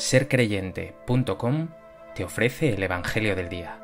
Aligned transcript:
sercreyente.com 0.00 1.68
te 2.14 2.24
ofrece 2.24 2.72
el 2.72 2.82
Evangelio 2.82 3.36
del 3.36 3.50
Día. 3.50 3.78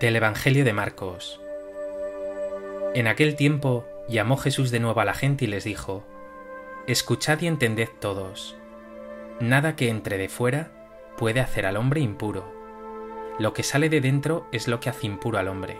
Del 0.00 0.16
Evangelio 0.16 0.64
de 0.64 0.72
Marcos. 0.72 1.38
En 2.94 3.06
aquel 3.06 3.36
tiempo 3.36 3.86
llamó 4.08 4.38
Jesús 4.38 4.70
de 4.70 4.80
nuevo 4.80 5.00
a 5.00 5.04
la 5.04 5.12
gente 5.12 5.44
y 5.44 5.48
les 5.48 5.64
dijo, 5.64 6.02
Escuchad 6.86 7.42
y 7.42 7.46
entended 7.46 7.90
todos. 8.00 8.56
Nada 9.38 9.76
que 9.76 9.90
entre 9.90 10.16
de 10.16 10.30
fuera 10.30 10.79
puede 11.16 11.40
hacer 11.40 11.66
al 11.66 11.76
hombre 11.76 12.00
impuro. 12.00 12.52
Lo 13.38 13.52
que 13.52 13.62
sale 13.62 13.88
de 13.88 14.00
dentro 14.00 14.46
es 14.52 14.68
lo 14.68 14.80
que 14.80 14.90
hace 14.90 15.06
impuro 15.06 15.38
al 15.38 15.48
hombre. 15.48 15.78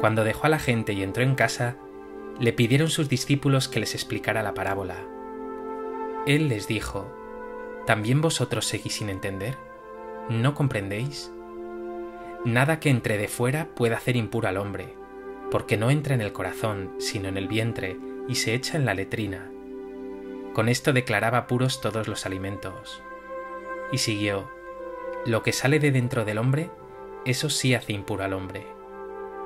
Cuando 0.00 0.24
dejó 0.24 0.46
a 0.46 0.50
la 0.50 0.58
gente 0.58 0.92
y 0.92 1.02
entró 1.02 1.22
en 1.22 1.34
casa, 1.34 1.76
le 2.38 2.52
pidieron 2.52 2.90
sus 2.90 3.08
discípulos 3.08 3.68
que 3.68 3.80
les 3.80 3.94
explicara 3.94 4.42
la 4.42 4.54
parábola. 4.54 4.96
Él 6.26 6.48
les 6.48 6.66
dijo, 6.66 7.06
¿también 7.86 8.20
vosotros 8.20 8.66
seguís 8.66 8.94
sin 8.94 9.08
entender? 9.08 9.56
¿No 10.28 10.54
comprendéis? 10.54 11.32
Nada 12.44 12.80
que 12.80 12.90
entre 12.90 13.18
de 13.18 13.28
fuera 13.28 13.68
puede 13.74 13.94
hacer 13.94 14.16
impuro 14.16 14.48
al 14.48 14.56
hombre, 14.56 14.94
porque 15.50 15.76
no 15.76 15.90
entra 15.90 16.14
en 16.14 16.20
el 16.20 16.32
corazón, 16.32 16.94
sino 16.98 17.28
en 17.28 17.36
el 17.36 17.46
vientre, 17.46 17.98
y 18.28 18.36
se 18.36 18.54
echa 18.54 18.76
en 18.76 18.84
la 18.84 18.94
letrina. 18.94 19.50
Con 20.52 20.68
esto 20.68 20.92
declaraba 20.92 21.46
puros 21.46 21.80
todos 21.80 22.08
los 22.08 22.26
alimentos. 22.26 23.02
Y 23.92 23.98
siguió, 23.98 24.48
lo 25.26 25.42
que 25.42 25.52
sale 25.52 25.78
de 25.78 25.92
dentro 25.92 26.24
del 26.24 26.38
hombre, 26.38 26.70
eso 27.24 27.50
sí 27.50 27.74
hace 27.74 27.92
impuro 27.92 28.24
al 28.24 28.32
hombre, 28.32 28.66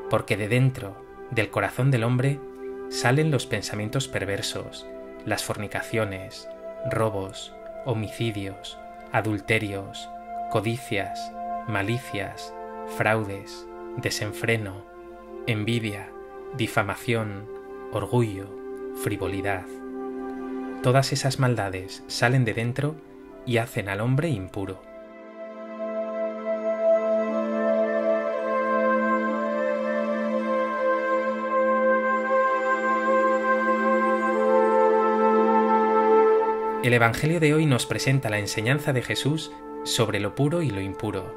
porque 0.08 0.36
de 0.36 0.48
dentro, 0.48 0.96
del 1.30 1.50
corazón 1.50 1.90
del 1.90 2.04
hombre, 2.04 2.40
salen 2.88 3.30
los 3.30 3.46
pensamientos 3.46 4.08
perversos, 4.08 4.86
las 5.24 5.44
fornicaciones, 5.44 6.48
robos, 6.90 7.52
homicidios, 7.84 8.78
adulterios, 9.12 10.08
codicias, 10.50 11.32
malicias, 11.66 12.54
fraudes, 12.96 13.66
desenfreno, 13.96 14.84
envidia, 15.46 16.10
difamación, 16.56 17.48
orgullo, 17.92 18.46
frivolidad. 19.02 19.64
Todas 20.82 21.12
esas 21.12 21.40
maldades 21.40 22.04
salen 22.06 22.44
de 22.44 22.54
dentro 22.54 22.94
y 23.46 23.58
hacen 23.58 23.88
al 23.88 24.00
hombre 24.00 24.28
impuro. 24.28 24.82
El 36.82 36.92
Evangelio 36.92 37.40
de 37.40 37.52
hoy 37.52 37.66
nos 37.66 37.84
presenta 37.84 38.30
la 38.30 38.38
enseñanza 38.38 38.92
de 38.92 39.02
Jesús 39.02 39.50
sobre 39.82 40.20
lo 40.20 40.34
puro 40.34 40.62
y 40.62 40.70
lo 40.70 40.80
impuro. 40.80 41.34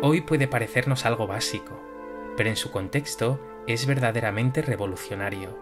Hoy 0.00 0.22
puede 0.22 0.48
parecernos 0.48 1.04
algo 1.04 1.26
básico, 1.26 1.78
pero 2.36 2.48
en 2.48 2.56
su 2.56 2.70
contexto 2.70 3.38
es 3.66 3.86
verdaderamente 3.86 4.62
revolucionario. 4.62 5.58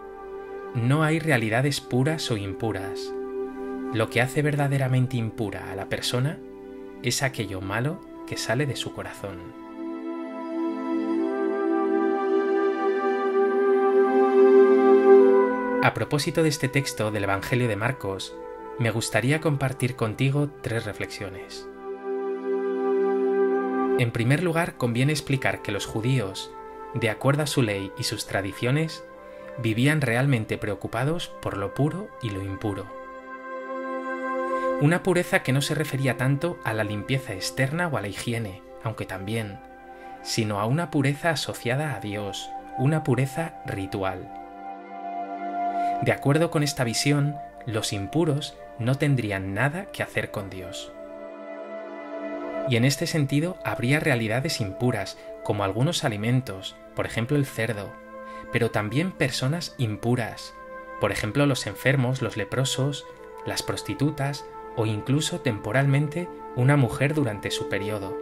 No 0.73 1.03
hay 1.03 1.19
realidades 1.19 1.81
puras 1.81 2.31
o 2.31 2.37
impuras, 2.37 3.13
lo 3.93 4.09
que 4.09 4.21
hace 4.21 4.41
verdaderamente 4.41 5.17
impura 5.17 5.69
a 5.71 5.75
la 5.75 5.89
persona 5.89 6.39
es 7.03 7.23
aquello 7.23 7.59
malo 7.59 7.99
que 8.25 8.37
sale 8.37 8.65
de 8.65 8.77
su 8.77 8.93
corazón. 8.93 9.37
A 15.83 15.93
propósito 15.93 16.43
de 16.43 16.49
este 16.49 16.69
texto 16.69 17.11
del 17.11 17.25
Evangelio 17.25 17.67
de 17.67 17.75
Marcos, 17.75 18.35
me 18.79 18.91
gustaría 18.91 19.41
compartir 19.41 19.95
contigo 19.95 20.49
tres 20.61 20.85
reflexiones. 20.85 21.67
En 23.99 24.11
primer 24.11 24.41
lugar, 24.41 24.77
conviene 24.77 25.11
explicar 25.11 25.61
que 25.61 25.71
los 25.71 25.85
judíos, 25.85 26.51
de 26.93 27.09
acuerdo 27.09 27.43
a 27.43 27.47
su 27.47 27.61
ley 27.61 27.91
y 27.97 28.03
sus 28.03 28.25
tradiciones, 28.25 29.03
vivían 29.61 30.01
realmente 30.01 30.57
preocupados 30.57 31.29
por 31.41 31.57
lo 31.57 31.73
puro 31.73 32.07
y 32.21 32.29
lo 32.29 32.41
impuro 32.41 33.00
una 34.81 35.03
pureza 35.03 35.43
que 35.43 35.53
no 35.53 35.61
se 35.61 35.75
refería 35.75 36.17
tanto 36.17 36.59
a 36.63 36.73
la 36.73 36.83
limpieza 36.83 37.33
externa 37.33 37.87
o 37.87 37.97
a 37.97 38.01
la 38.01 38.07
higiene, 38.07 38.63
aunque 38.83 39.05
también, 39.05 39.59
sino 40.23 40.59
a 40.59 40.65
una 40.65 40.89
pureza 40.89 41.29
asociada 41.29 41.95
a 41.95 41.99
Dios, 41.99 42.49
una 42.79 43.03
pureza 43.03 43.61
ritual. 43.67 44.27
De 46.01 46.11
acuerdo 46.11 46.49
con 46.49 46.63
esta 46.63 46.83
visión, 46.83 47.35
los 47.67 47.93
impuros 47.93 48.57
no 48.79 48.95
tendrían 48.95 49.53
nada 49.53 49.85
que 49.91 50.01
hacer 50.01 50.31
con 50.31 50.49
Dios. 50.49 50.91
Y 52.67 52.75
en 52.75 52.83
este 52.83 53.05
sentido 53.05 53.59
habría 53.63 53.99
realidades 53.99 54.61
impuras, 54.61 55.19
como 55.43 55.63
algunos 55.63 56.03
alimentos, 56.03 56.75
por 56.95 57.05
ejemplo 57.05 57.37
el 57.37 57.45
cerdo, 57.45 57.93
pero 58.51 58.71
también 58.71 59.11
personas 59.11 59.75
impuras, 59.77 60.55
por 60.99 61.11
ejemplo 61.11 61.45
los 61.45 61.67
enfermos, 61.67 62.23
los 62.23 62.35
leprosos, 62.35 63.05
las 63.45 63.61
prostitutas 63.61 64.45
o 64.75 64.85
incluso 64.85 65.41
temporalmente 65.41 66.29
una 66.55 66.77
mujer 66.77 67.13
durante 67.13 67.51
su 67.51 67.69
periodo. 67.69 68.17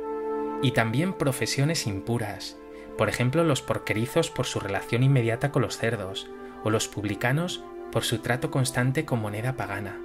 Y 0.62 0.72
también 0.72 1.14
profesiones 1.14 1.88
impuras, 1.88 2.58
por 2.98 3.10
ejemplo 3.10 3.44
los 3.44 3.62
porquerizos 3.62 4.30
por 4.30 4.46
su 4.46 4.60
relación 4.60 5.04
inmediata 5.04 5.52
con 5.52 5.62
los 5.62 5.78
cerdos, 5.78 6.30
o 6.64 6.70
los 6.70 6.88
publicanos 6.88 7.64
por 7.92 8.04
su 8.04 8.20
trato 8.20 8.52
constante 8.52 9.06
con 9.06 9.22
moneda 9.22 9.56
pagana. 9.56 10.00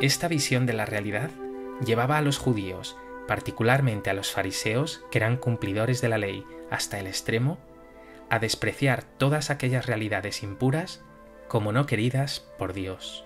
Esta 0.00 0.28
visión 0.28 0.66
de 0.66 0.72
la 0.72 0.86
realidad 0.86 1.30
llevaba 1.84 2.18
a 2.18 2.22
los 2.22 2.38
judíos, 2.38 2.96
particularmente 3.26 4.10
a 4.10 4.14
los 4.14 4.32
fariseos, 4.32 5.04
que 5.10 5.18
eran 5.18 5.36
cumplidores 5.36 6.00
de 6.00 6.08
la 6.08 6.18
ley 6.18 6.44
hasta 6.70 6.98
el 6.98 7.06
extremo, 7.06 7.58
a 8.28 8.38
despreciar 8.38 9.04
todas 9.04 9.50
aquellas 9.50 9.86
realidades 9.86 10.42
impuras 10.42 11.04
como 11.48 11.72
no 11.72 11.86
queridas 11.86 12.40
por 12.58 12.72
Dios. 12.72 13.25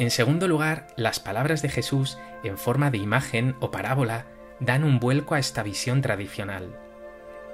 En 0.00 0.10
segundo 0.10 0.48
lugar, 0.48 0.86
las 0.96 1.20
palabras 1.20 1.60
de 1.60 1.68
Jesús 1.68 2.16
en 2.42 2.56
forma 2.56 2.90
de 2.90 2.96
imagen 2.96 3.54
o 3.60 3.70
parábola 3.70 4.24
dan 4.58 4.82
un 4.82 4.98
vuelco 4.98 5.34
a 5.34 5.38
esta 5.38 5.62
visión 5.62 6.00
tradicional. 6.00 6.74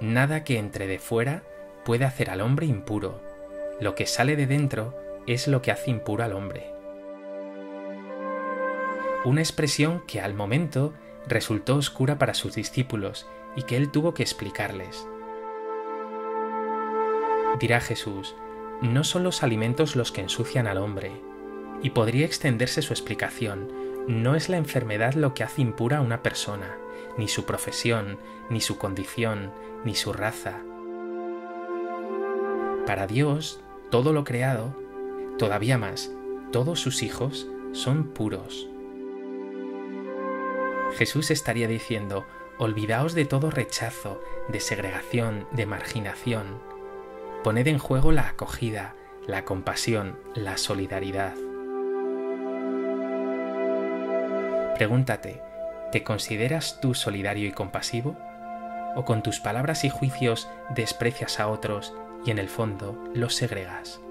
Nada 0.01 0.45
que 0.45 0.61
entre 0.61 0.87
de 0.87 1.01
fuera 1.01 1.43
puede 1.85 2.05
hacer 2.05 2.31
al 2.31 2.41
hombre 2.41 2.67
impuro. 2.67 3.21
Lo 3.81 3.97
que 3.97 4.07
sale 4.07 4.37
de 4.37 4.47
dentro 4.47 4.97
es 5.27 5.49
lo 5.49 5.61
que 5.61 5.73
hace 5.73 5.91
impuro 5.91 6.23
al 6.23 6.35
hombre. 6.35 6.71
Una 9.25 9.41
expresión 9.41 10.05
que 10.07 10.21
al 10.21 10.33
momento 10.33 10.95
resultó 11.27 11.75
oscura 11.75 12.17
para 12.17 12.35
sus 12.35 12.55
discípulos 12.55 13.27
y 13.57 13.65
que 13.65 13.77
él 13.77 13.91
tuvo 13.91 14.15
que 14.15 14.23
explicarles. 14.23 15.05
Dirá 17.59 17.81
Jesús, 17.81 18.37
no 18.83 19.03
son 19.03 19.25
los 19.25 19.43
alimentos 19.43 19.97
los 19.97 20.13
que 20.13 20.21
ensucian 20.21 20.69
al 20.69 20.79
hombre, 20.79 21.11
y 21.83 21.91
podría 21.91 22.27
extenderse 22.27 22.83
su 22.83 22.93
explicación. 22.93 23.69
No 24.09 24.35
es 24.35 24.49
la 24.49 24.57
enfermedad 24.57 25.15
lo 25.15 25.35
que 25.35 25.45
hace 25.45 25.63
impura 25.63 25.99
a 25.99 26.03
una 26.03 26.23
persona, 26.23 26.77
ni 27.19 27.29
su 27.29 27.45
profesión, 27.45 28.19
ni 28.51 28.61
su 28.61 28.79
condición, 28.79 29.53
ni 29.85 29.95
su 29.95 30.13
raza. 30.13 30.61
Para 32.87 33.07
Dios, 33.07 33.61
todo 33.91 34.13
lo 34.13 34.25
creado, 34.25 34.77
todavía 35.39 35.77
más, 35.77 36.13
todos 36.53 36.81
sus 36.81 37.03
hijos, 37.03 37.49
son 37.73 38.05
puros. 38.05 38.69
Jesús 40.97 41.31
estaría 41.31 41.69
diciendo, 41.69 42.27
olvidaos 42.59 43.15
de 43.15 43.25
todo 43.25 43.51
rechazo, 43.51 44.23
de 44.49 44.61
segregación, 44.61 45.47
de 45.53 45.67
marginación. 45.67 46.63
Poned 47.43 47.67
en 47.67 47.79
juego 47.79 48.13
la 48.13 48.29
acogida, 48.29 48.95
la 49.27 49.45
compasión, 49.45 50.19
la 50.35 50.57
solidaridad. 50.57 51.35
Pregúntate, 54.77 55.41
¿te 55.91 56.03
consideras 56.03 56.81
tú 56.83 56.93
solidario 56.93 57.49
y 57.49 57.53
compasivo? 57.53 58.15
¿O 58.95 59.07
con 59.07 59.23
tus 59.23 59.41
palabras 59.41 59.85
y 59.85 59.89
juicios 59.89 60.51
desprecias 60.69 61.41
a 61.41 61.49
otros 61.49 61.95
y 62.27 62.31
en 62.31 62.39
el 62.39 62.51
fondo 62.51 63.03
los 63.15 63.35
segregas? 63.35 64.03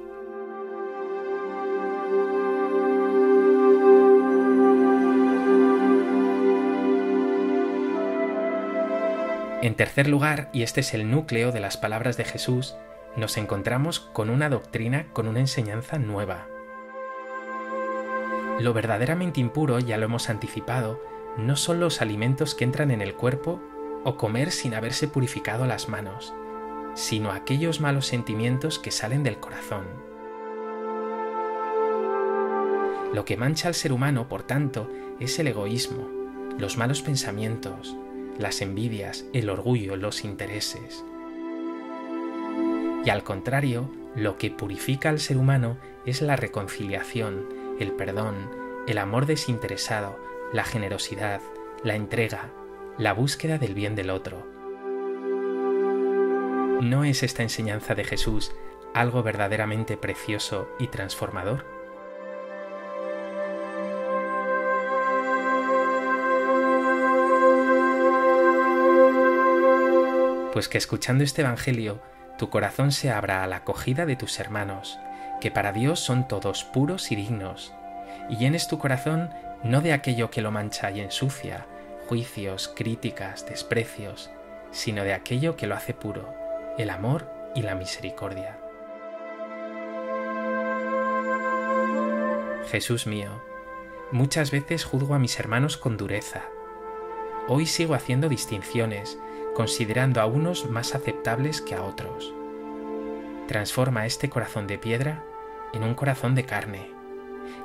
En 9.62 9.76
tercer 9.76 10.10
lugar, 10.10 10.50
y 10.52 10.64
este 10.64 10.82
es 10.82 10.96
el 10.96 11.12
núcleo 11.12 11.52
de 11.52 11.60
las 11.60 11.78
palabras 11.78 12.18
de 12.18 12.26
Jesús, 12.26 12.76
nos 13.16 13.38
encontramos 13.38 14.00
con 14.00 14.32
una 14.32 14.50
doctrina, 14.50 15.06
con 15.14 15.28
una 15.28 15.42
enseñanza 15.42 16.00
nueva. 16.00 16.48
Lo 18.60 18.74
verdaderamente 18.74 19.42
impuro, 19.42 19.80
ya 19.80 19.98
lo 19.98 20.06
hemos 20.06 20.30
anticipado, 20.30 21.02
no 21.38 21.58
son 21.58 21.80
los 21.80 22.02
alimentos 22.02 22.56
que 22.56 22.64
entran 22.64 22.90
en 22.92 23.02
el 23.02 23.14
cuerpo 23.16 23.62
o 24.06 24.16
comer 24.16 24.52
sin 24.52 24.74
haberse 24.74 25.08
purificado 25.08 25.66
las 25.66 25.90
manos, 25.90 26.34
sino 26.94 27.32
aquellos 27.32 27.82
malos 27.82 28.06
sentimientos 28.06 28.80
que 28.80 28.92
salen 28.92 29.24
del 29.24 29.40
corazón. 29.40 29.86
Lo 33.14 33.26
que 33.26 33.36
mancha 33.36 33.68
al 33.68 33.74
ser 33.74 33.92
humano, 33.92 34.30
por 34.30 34.44
tanto, 34.44 34.90
es 35.20 35.38
el 35.40 35.48
egoísmo, 35.48 36.08
los 36.58 36.78
malos 36.78 37.02
pensamientos, 37.02 37.96
las 38.38 38.62
envidias, 38.62 39.26
el 39.34 39.50
orgullo, 39.50 39.96
los 39.98 40.24
intereses. 40.24 41.04
Y 43.04 43.10
al 43.10 43.24
contrario, 43.24 43.90
lo 44.16 44.38
que 44.38 44.52
purifica 44.52 45.10
al 45.10 45.20
ser 45.20 45.38
humano 45.38 45.78
es 46.06 46.22
la 46.22 46.36
reconciliación, 46.36 47.48
el 47.80 47.92
perdón, 47.92 48.50
el 48.88 48.98
amor 48.98 49.26
desinteresado, 49.26 50.18
la 50.54 50.64
generosidad, 50.64 51.42
la 51.84 51.96
entrega, 51.96 52.52
la 52.98 53.14
búsqueda 53.14 53.58
del 53.58 53.74
bien 53.74 53.96
del 53.96 54.10
otro. 54.10 54.46
¿No 56.82 57.04
es 57.04 57.24
esta 57.24 57.44
enseñanza 57.44 57.96
de 57.96 58.04
Jesús 58.04 58.52
algo 58.94 59.24
verdaderamente 59.24 59.98
precioso 59.98 60.70
y 60.80 60.88
transformador? 60.88 61.66
Pues 70.54 70.70
que 70.70 70.78
escuchando 70.78 71.26
este 71.26 71.42
Evangelio 71.42 72.02
tu 72.38 72.50
corazón 72.50 72.92
se 72.92 73.12
abra 73.12 73.44
a 73.44 73.48
la 73.48 73.58
acogida 73.58 74.06
de 74.06 74.16
tus 74.16 74.40
hermanos, 74.40 75.00
que 75.46 75.52
para 75.52 75.72
Dios 75.72 76.00
son 76.00 76.28
todos 76.28 76.64
puros 76.64 77.12
y 77.12 77.16
dignos, 77.16 77.72
y 78.30 78.38
llenes 78.38 78.68
tu 78.68 78.80
corazón 78.80 79.30
no 79.62 79.82
de 79.82 79.94
aquello 79.94 80.32
que 80.32 80.42
lo 80.42 80.50
mancha 80.50 80.90
y 80.90 81.02
ensucia, 81.02 81.68
juicios, 82.08 82.74
críticas, 82.76 83.46
desprecios, 83.46 84.32
sino 84.72 85.04
de 85.04 85.14
aquello 85.14 85.56
que 85.56 85.68
lo 85.68 85.76
hace 85.76 85.94
puro, 85.94 86.34
el 86.80 86.90
amor 86.90 87.32
y 87.54 87.62
la 87.62 87.76
misericordia. 87.76 88.58
Jesús 92.72 93.06
mío, 93.06 93.30
muchas 94.12 94.50
veces 94.50 94.84
juzgo 94.84 95.14
a 95.14 95.20
mis 95.20 95.40
hermanos 95.40 95.78
con 95.78 95.96
dureza. 95.96 96.42
Hoy 97.48 97.68
sigo 97.68 97.94
haciendo 97.94 98.30
distinciones, 98.30 99.20
considerando 99.54 100.22
a 100.22 100.26
unos 100.26 100.68
más 100.72 100.96
aceptables 100.96 101.62
que 101.62 101.76
a 101.76 101.84
otros. 101.84 102.34
Transforma 103.48 104.08
este 104.08 104.28
corazón 104.28 104.66
de 104.66 104.80
piedra 104.80 105.24
en 105.76 105.84
un 105.84 105.94
corazón 105.94 106.36
de 106.36 106.46
carne, 106.46 106.90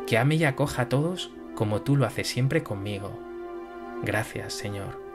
que 0.06 0.18
ame 0.18 0.36
y 0.36 0.44
acoja 0.44 0.82
a 0.82 0.88
todos 0.88 1.32
como 1.54 1.82
tú 1.82 1.96
lo 1.96 2.06
haces 2.06 2.28
siempre 2.28 2.62
conmigo. 2.62 3.18
Gracias, 4.02 4.52
Señor. 4.54 5.09